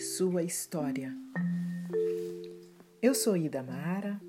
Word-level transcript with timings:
sua 0.00 0.42
história. 0.42 1.14
Eu 3.02 3.14
sou 3.14 3.36
Ida 3.36 3.62
Mara 3.62 4.20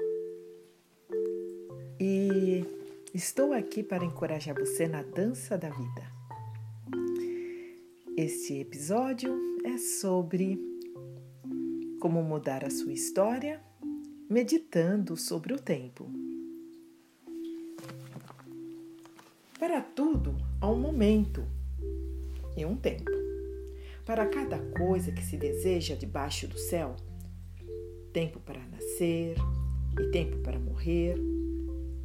e 1.97 2.65
estou 3.13 3.53
aqui 3.53 3.81
para 3.83 4.03
encorajar 4.03 4.53
você 4.53 4.87
na 4.87 5.01
dança 5.01 5.57
da 5.57 5.69
vida. 5.69 6.11
Este 8.17 8.59
episódio 8.59 9.39
é 9.63 9.77
sobre 9.77 10.59
como 12.01 12.21
mudar 12.21 12.65
a 12.65 12.69
sua 12.69 12.91
história 12.91 13.61
meditando 14.29 15.15
sobre 15.15 15.53
o 15.53 15.59
tempo. 15.59 16.11
Para 19.57 19.81
tudo 19.81 20.35
há 20.59 20.69
um 20.69 20.79
momento 20.79 21.45
e 22.57 22.65
um 22.65 22.75
tempo. 22.75 23.22
Para 24.05 24.25
cada 24.25 24.59
coisa 24.59 25.11
que 25.11 25.23
se 25.23 25.37
deseja 25.37 25.95
debaixo 25.95 26.47
do 26.47 26.57
céu, 26.57 26.95
tempo 28.11 28.39
para 28.39 28.59
nascer 28.67 29.37
e 29.97 30.11
tempo 30.11 30.37
para 30.39 30.59
morrer, 30.59 31.17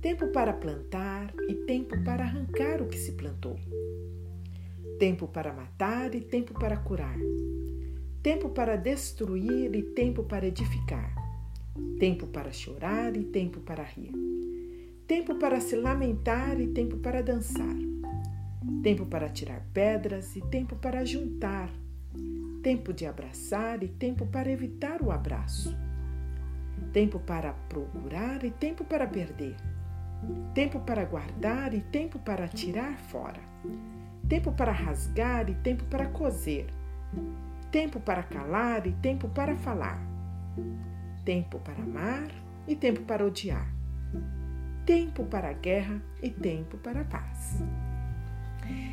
tempo 0.01 0.29
para 0.29 0.53
plantar 0.53 1.35
e 1.49 1.55
tempo 1.55 2.01
para 2.05 2.23
arrancar 2.23 2.81
o 2.81 2.87
que 2.87 2.97
se 2.97 3.13
plantou, 3.13 3.59
tempo 4.99 5.27
para 5.27 5.53
matar 5.53 6.15
e 6.15 6.21
tempo 6.21 6.55
para 6.55 6.77
curar, 6.77 7.19
tempo 8.23 8.49
para 8.51 8.77
destruir 8.77 9.75
e 9.75 9.83
tempo 9.83 10.23
para 10.23 10.47
edificar, 10.47 11.13
tempo 11.99 12.29
para 12.29 12.53
chorar 12.53 13.17
e 13.17 13.25
tempo 13.25 13.59
para 13.61 13.83
rir, 13.83 14.13
tempo 15.07 15.35
para 15.35 15.61
se 15.61 15.75
lamentar 15.75 16.61
e 16.61 16.69
tempo 16.69 16.97
para 16.99 17.23
dançar 17.23 17.77
tempo 18.83 19.07
para 19.07 19.29
tirar 19.29 19.63
pedras 19.73 20.37
e 20.37 20.41
tempo 20.41 20.77
para 20.77 21.05
juntar, 21.05 21.71
tempo 22.69 22.93
de 22.93 23.07
abraçar 23.07 23.83
e 23.83 23.89
tempo 23.89 24.27
para 24.27 24.53
evitar 24.53 25.01
o 25.01 25.11
abraço, 25.11 25.75
tempo 26.93 27.19
para 27.19 27.55
procurar 27.55 28.45
e 28.45 28.51
tempo 28.51 28.85
para 28.85 29.07
perder, 29.07 29.57
tempo 30.53 30.79
para 30.81 31.07
guardar 31.07 31.73
e 31.73 31.81
tempo 31.81 32.19
para 32.19 32.47
tirar 32.47 32.99
fora, 32.99 33.41
tempo 34.29 34.53
para 34.53 34.71
rasgar 34.71 35.49
e 35.49 35.55
tempo 35.55 35.83
para 35.85 36.09
coser, 36.09 36.67
tempo 37.71 37.99
para 38.01 38.23
calar 38.23 38.87
e 38.87 38.93
tempo 38.93 39.31
para 39.31 39.57
falar, 39.57 39.99
tempo 41.25 41.59
para 41.61 41.83
amar 41.83 42.29
e 42.67 42.77
tempo 42.77 43.01
para 43.01 43.25
odiar, 43.25 43.67
tempo 44.85 45.25
para 45.25 45.49
a 45.49 45.55
guerra 45.55 46.03
e 46.23 46.29
tempo 46.29 46.77
para 46.77 47.01
a 47.01 47.05
paz. 47.05 47.63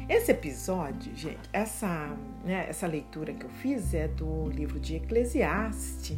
Esse 0.07 0.31
episódio, 0.31 1.15
gente, 1.15 1.39
essa, 1.51 2.15
né, 2.43 2.67
essa 2.69 2.85
leitura 2.85 3.33
que 3.33 3.43
eu 3.43 3.49
fiz 3.49 3.93
é 3.93 4.07
do 4.07 4.49
livro 4.49 4.79
de 4.79 4.97
Eclesiastes, 4.97 6.17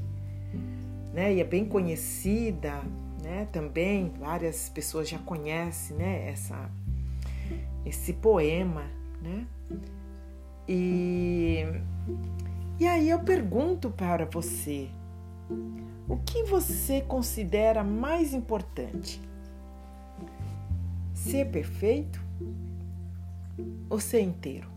né, 1.13 1.33
e 1.33 1.39
é 1.39 1.43
bem 1.43 1.65
conhecida, 1.65 2.81
né, 3.23 3.47
também 3.51 4.11
várias 4.19 4.67
pessoas 4.69 5.07
já 5.07 5.17
conhecem, 5.19 5.95
né, 5.95 6.29
essa, 6.29 6.69
esse 7.85 8.11
poema, 8.13 8.83
né, 9.21 9.47
e, 10.67 11.63
e 12.77 12.85
aí 12.85 13.09
eu 13.09 13.19
pergunto 13.19 13.89
para 13.89 14.25
você, 14.25 14.89
o 16.09 16.17
que 16.17 16.43
você 16.43 16.99
considera 16.99 17.85
mais 17.85 18.33
importante? 18.33 19.21
Ser 21.13 21.45
perfeito? 21.49 22.21
Ou 23.89 23.99
ser 23.99 24.21
inteiro? 24.21 24.69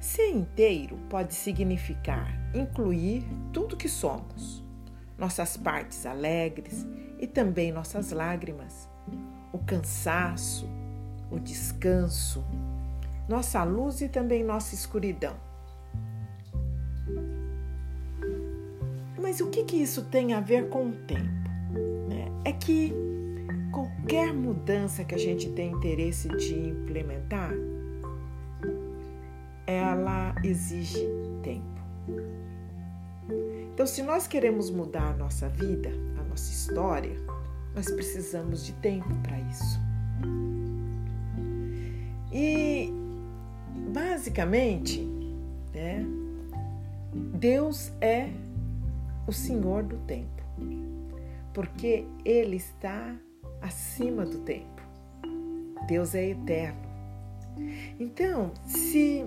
Ser 0.00 0.30
inteiro 0.30 0.98
pode 1.08 1.34
significar 1.34 2.32
incluir 2.54 3.24
tudo 3.52 3.76
que 3.76 3.88
somos, 3.88 4.62
nossas 5.18 5.56
partes 5.56 6.06
alegres 6.06 6.86
e 7.18 7.26
também 7.26 7.72
nossas 7.72 8.10
lágrimas, 8.10 8.88
o 9.52 9.58
cansaço, 9.58 10.68
o 11.30 11.38
descanso, 11.38 12.44
nossa 13.28 13.62
luz 13.64 14.00
e 14.00 14.08
também 14.08 14.44
nossa 14.44 14.74
escuridão. 14.74 15.36
Mas 19.20 19.40
o 19.40 19.48
que, 19.48 19.64
que 19.64 19.76
isso 19.76 20.04
tem 20.04 20.32
a 20.34 20.40
ver 20.40 20.68
com 20.68 20.88
o 20.88 20.92
tempo? 20.92 21.50
É 22.44 22.52
que 22.52 22.92
qualquer 24.04 24.34
mudança 24.34 25.02
que 25.02 25.14
a 25.14 25.18
gente 25.18 25.48
tem 25.52 25.72
interesse 25.72 26.28
de 26.28 26.54
implementar, 26.54 27.50
ela 29.66 30.34
exige 30.44 31.08
tempo. 31.42 31.64
Então, 33.72 33.86
se 33.86 34.02
nós 34.02 34.26
queremos 34.26 34.68
mudar 34.68 35.12
a 35.12 35.16
nossa 35.16 35.48
vida, 35.48 35.88
a 36.20 36.22
nossa 36.22 36.52
história, 36.52 37.16
nós 37.74 37.90
precisamos 37.90 38.66
de 38.66 38.74
tempo 38.74 39.08
para 39.22 39.40
isso. 39.40 39.80
E, 42.30 42.92
basicamente, 43.90 45.00
né, 45.72 46.04
Deus 47.38 47.90
é 48.02 48.28
o 49.26 49.32
Senhor 49.32 49.82
do 49.82 49.96
tempo, 50.00 50.42
porque 51.54 52.04
Ele 52.22 52.56
está 52.56 53.16
acima 53.64 54.26
do 54.26 54.40
tempo. 54.40 54.82
Deus 55.88 56.14
é 56.14 56.30
eterno. 56.30 56.84
Então, 57.98 58.52
se 58.66 59.24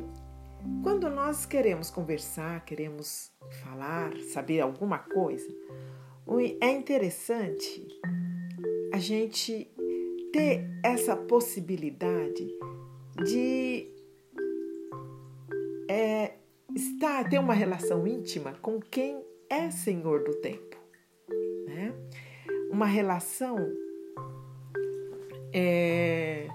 quando 0.83 1.09
nós 1.09 1.45
queremos 1.45 1.89
conversar, 1.89 2.63
queremos 2.63 3.31
falar, 3.63 4.15
saber 4.33 4.59
alguma 4.61 4.99
coisa, 4.99 5.47
é 6.61 6.69
interessante 6.71 7.87
a 8.93 8.99
gente 8.99 9.71
ter 10.31 10.69
essa 10.83 11.15
possibilidade 11.15 12.47
de 13.23 13.89
é, 15.89 16.33
estar, 16.75 17.27
ter 17.29 17.39
uma 17.39 17.53
relação 17.53 18.05
íntima 18.05 18.53
com 18.61 18.79
quem 18.79 19.23
é 19.49 19.71
Senhor 19.71 20.23
do 20.23 20.35
tempo. 20.35 20.77
Né? 21.65 21.93
Uma 22.69 22.85
relação 22.85 23.57
é, 25.53 26.47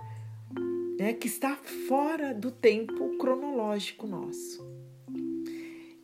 é, 0.98 1.12
que 1.12 1.26
está 1.26 1.56
fora 1.88 2.34
do 2.34 2.50
tempo 2.50 3.16
cronológico 3.18 4.06
nosso. 4.06 4.66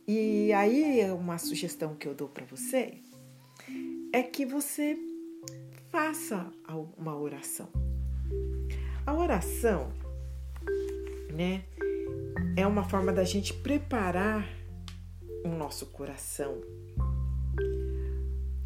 E 0.07 0.51
aí, 0.53 1.09
uma 1.11 1.37
sugestão 1.37 1.95
que 1.95 2.07
eu 2.07 2.15
dou 2.15 2.27
para 2.27 2.45
você 2.45 2.97
é 4.11 4.23
que 4.23 4.45
você 4.45 4.97
faça 5.89 6.51
uma 6.97 7.15
oração. 7.15 7.69
A 9.05 9.13
oração, 9.13 9.91
né, 11.31 11.63
é 12.57 12.65
uma 12.65 12.83
forma 12.83 13.11
da 13.13 13.23
gente 13.23 13.53
preparar 13.53 14.47
o 15.45 15.49
nosso 15.49 15.85
coração. 15.87 16.59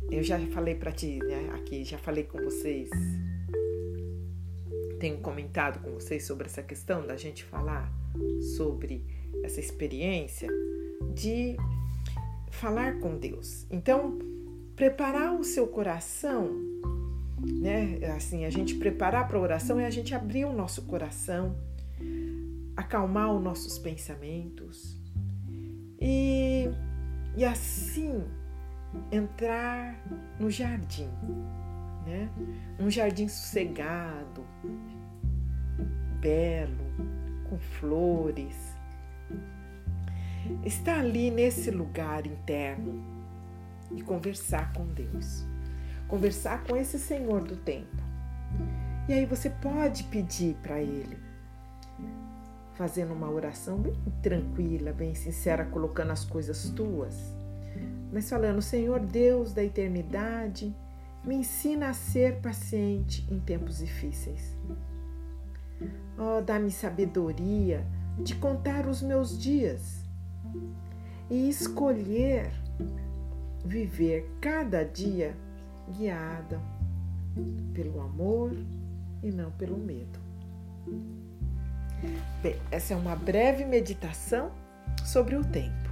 Eu 0.10 0.24
já 0.24 0.40
falei 0.48 0.76
para 0.76 0.92
ti, 0.92 1.20
né, 1.20 1.50
aqui, 1.54 1.84
já 1.84 1.98
falei 1.98 2.24
com 2.24 2.38
vocês 2.40 2.90
tenho 5.04 5.18
comentado 5.18 5.84
com 5.84 5.92
vocês 5.92 6.26
sobre 6.26 6.46
essa 6.46 6.64
questão 6.64 7.06
da 7.06 7.18
gente 7.18 7.44
falar 7.44 7.92
sobre 8.56 9.04
essa 9.44 9.60
experiência 9.60 10.48
de 11.14 11.58
falar 12.50 13.02
com 13.02 13.18
Deus. 13.18 13.68
Então, 13.70 14.18
preparar 14.78 15.38
o 15.38 15.44
seu 15.44 15.68
coração, 15.68 16.50
né? 17.46 18.00
Assim, 18.16 18.46
a 18.46 18.50
gente 18.50 18.76
preparar 18.76 19.28
para 19.28 19.38
a 19.38 19.42
oração 19.42 19.78
é 19.78 19.86
a 19.86 19.90
gente 19.90 20.16
abrir 20.16 20.46
o 20.46 20.54
nosso 20.54 20.84
coração, 20.84 21.54
acalmar 22.74 23.36
os 23.36 23.44
nossos 23.44 23.78
pensamentos 23.78 24.98
e, 26.00 26.70
e 27.36 27.44
assim 27.44 28.24
entrar 29.12 30.02
no 30.40 30.50
jardim, 30.50 31.10
né? 32.06 32.30
Um 32.80 32.90
jardim 32.90 33.28
sossegado, 33.28 34.46
belo, 36.20 36.86
com 37.50 37.58
flores. 37.58 38.74
Estar 40.66 41.00
ali 41.00 41.32
nesse 41.32 41.72
lugar 41.72 42.26
interno 42.26 43.04
e 43.96 44.02
conversar 44.02 44.74
com 44.74 44.86
Deus. 44.86 45.46
Conversar 46.08 46.64
com 46.64 46.76
esse 46.76 47.00
Senhor 47.00 47.44
do 47.44 47.56
tempo. 47.56 48.04
E 49.08 49.14
aí 49.14 49.26
você 49.26 49.50
pode 49.50 50.04
pedir 50.06 50.56
para 50.62 50.80
Ele, 50.82 51.18
fazendo 52.74 53.14
uma 53.14 53.30
oração 53.30 53.78
bem 53.78 53.96
tranquila, 54.22 54.94
bem 54.94 55.14
sincera, 55.14 55.66
colocando 55.66 56.12
as 56.12 56.24
coisas 56.24 56.70
tuas, 56.70 57.34
mas 58.12 58.30
falando: 58.30 58.62
Senhor 58.62 59.00
Deus 59.02 59.54
da 59.54 59.64
eternidade, 59.64 60.74
me 61.24 61.36
ensina 61.36 61.90
a 61.90 61.94
ser 61.94 62.42
paciente 62.42 63.26
em 63.32 63.40
tempos 63.40 63.78
difíceis. 63.78 64.58
Oh, 66.18 66.42
dá-me 66.42 66.72
sabedoria 66.72 67.86
de 68.20 68.36
contar 68.36 68.88
os 68.88 69.02
meus 69.02 69.38
dias. 69.38 70.04
e 71.30 71.50
escolher 71.50 72.52
viver 73.66 74.30
cada 74.42 74.84
dia 74.84 75.36
guiada 75.98 76.62
pelo 77.74 78.02
amor 78.02 78.56
e 79.24 79.32
não 79.32 79.50
pelo 79.52 79.78
medo. 79.78 80.20
Bem, 82.42 82.60
essa 82.70 82.94
é 82.94 82.98
uma 82.98 83.16
breve 83.16 83.66
meditação 83.66 84.52
sobre 85.06 85.36
o 85.36 85.44
tempo. 85.44 85.83